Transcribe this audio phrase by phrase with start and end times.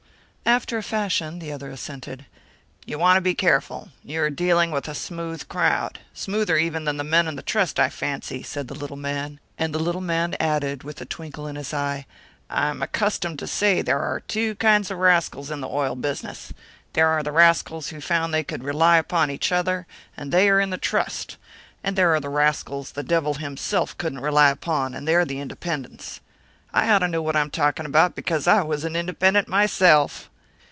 [0.43, 2.25] "After a fashion," the other assented.
[2.85, 5.99] "You want to be careful you are dealing with a smooth crowd!
[6.13, 10.83] Smoother even than the men in the Trust, I fancy." And the little man added,
[10.83, 12.05] with a twinkle in his eye:
[12.49, 16.51] "I'm accustomed to say there are two kinds of rascals in the oil business;
[16.93, 19.87] there are the rascals who found they could rely upon each other,
[20.17, 21.37] and they are in the Trust;
[21.81, 26.19] and there are the rascals the devil himself couldn't rely upon, and they're the independents.
[26.73, 30.27] I ought to know what I'm talking about, because I was an independent myself."